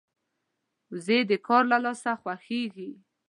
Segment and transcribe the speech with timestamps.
[0.91, 2.91] وزې د کار د لاسه خوښيږي